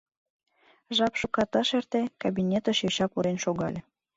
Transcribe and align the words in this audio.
Жап 0.95 1.13
шукат 1.19 1.53
ыш 1.61 1.69
эрте, 1.77 2.01
кабинетыш 2.21 2.77
йоча 2.83 3.07
пурен 3.11 3.37
шогале. 3.43 3.79